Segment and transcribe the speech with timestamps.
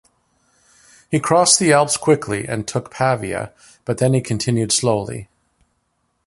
[1.11, 3.53] He crossed the Alps quickly and took Pavia,
[3.85, 5.29] but then he continued slowly.